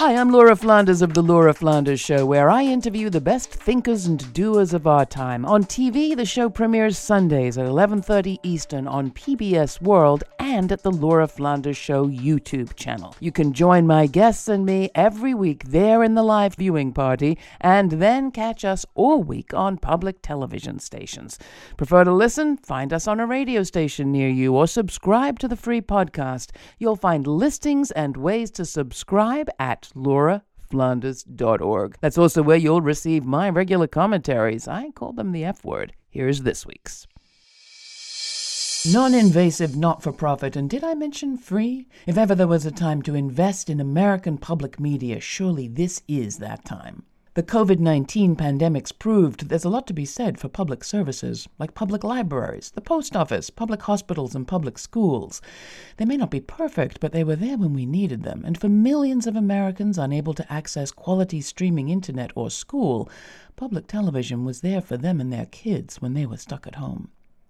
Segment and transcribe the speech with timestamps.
[0.00, 4.06] Hi, I'm Laura Flanders of The Laura Flanders Show, where I interview the best thinkers
[4.06, 5.44] and doers of our time.
[5.44, 10.92] On TV, the show premieres Sundays at 11:30 Eastern on PBS World and at the
[10.92, 13.16] Laura Flanders Show YouTube channel.
[13.18, 17.36] You can join my guests and me every week there in the live viewing party
[17.60, 21.40] and then catch us all week on public television stations.
[21.76, 22.56] Prefer to listen?
[22.58, 26.50] Find us on a radio station near you or subscribe to the free podcast.
[26.78, 31.96] You'll find listings and ways to subscribe at lauraflanders.org.
[32.00, 34.68] That's also where you'll receive my regular commentaries.
[34.68, 35.92] I call them the F word.
[36.10, 37.06] Here's this week's.
[38.86, 41.88] Non invasive, not for profit, and did I mention free?
[42.06, 46.38] If ever there was a time to invest in American public media, surely this is
[46.38, 47.02] that time.
[47.38, 51.72] The COVID 19 pandemic's proved there's a lot to be said for public services, like
[51.72, 55.40] public libraries, the post office, public hospitals, and public schools.
[55.98, 58.68] They may not be perfect, but they were there when we needed them, and for
[58.68, 63.08] millions of Americans unable to access quality streaming internet or school,
[63.54, 67.08] public television was there for them and their kids when they were stuck at home.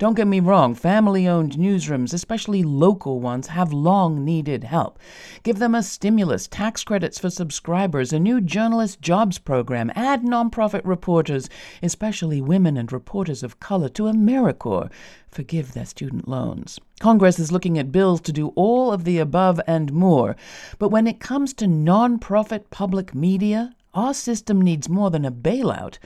[0.00, 4.98] Don't get me wrong, family owned newsrooms, especially local ones, have long needed help.
[5.42, 10.80] Give them a stimulus, tax credits for subscribers, a new journalist jobs program, add nonprofit
[10.84, 11.50] reporters,
[11.82, 14.90] especially women and reporters of color, to AmeriCorps.
[15.28, 16.80] Forgive their student loans.
[16.98, 20.34] Congress is looking at bills to do all of the above and more.
[20.78, 25.98] But when it comes to nonprofit public media, our system needs more than a bailout.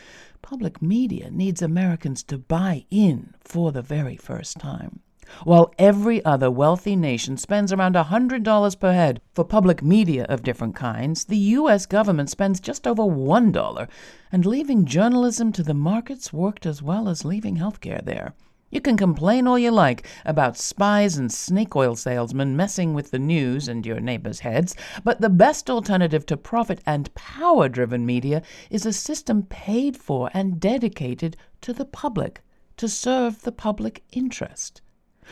[0.44, 5.00] Public media needs Americans to buy in for the very first time.
[5.44, 10.76] While every other wealthy nation spends around $100 per head for public media of different
[10.76, 11.86] kinds, the U.S.
[11.86, 13.88] government spends just over $1,
[14.30, 18.34] and leaving journalism to the markets worked as well as leaving healthcare there.
[18.75, 23.20] You can complain all you like about spies and snake oil salesmen messing with the
[23.20, 28.42] news and your neighbors' heads, but the best alternative to profit and power driven media
[28.70, 32.42] is a system paid for and dedicated to the public,
[32.77, 34.83] to serve the public interest.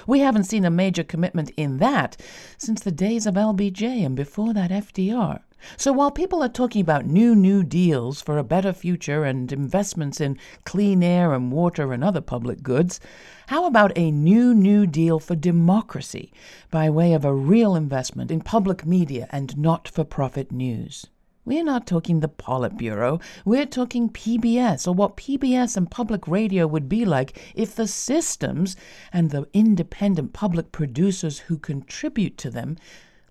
[0.07, 2.17] We haven't seen a major commitment in that
[2.59, 5.41] since the days of LBJ and before that FDR.
[5.77, 10.21] So while people are talking about new New Deals for a better future and investments
[10.21, 12.99] in clean air and water and other public goods,
[13.47, 16.33] how about a new New Deal for democracy
[16.73, 21.07] by way of a real investment in public media and not for profit news?
[21.45, 23.21] We're not talking the Politburo.
[23.45, 28.77] We're talking PBS, or what PBS and public radio would be like if the systems
[29.13, 32.77] and the independent public producers who contribute to them,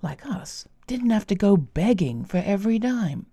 [0.02, 3.28] like us, didn't have to go begging for every dime.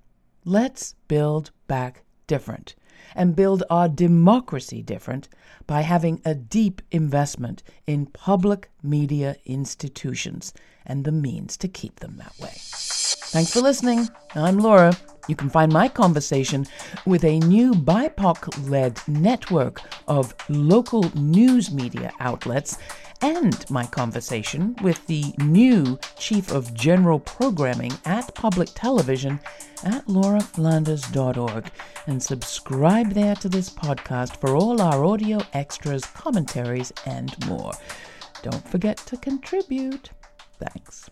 [0.45, 2.77] Let's build back different
[3.17, 5.29] and build our democracy different
[5.67, 10.55] by having a deep investment in public media institutions
[10.87, 13.18] and the means to keep them that way.
[13.31, 14.09] Thanks for listening.
[14.35, 14.97] I'm Laura.
[15.29, 16.67] You can find my conversation
[17.05, 22.79] with a new BIPOC led network of local news media outlets
[23.21, 29.39] and my conversation with the new Chief of General Programming at Public Television
[29.85, 31.71] at lauraflanders.org.
[32.07, 37.73] And subscribe there to this podcast for all our audio extras, commentaries, and more.
[38.43, 40.09] Don't forget to contribute.
[40.59, 41.11] Thanks.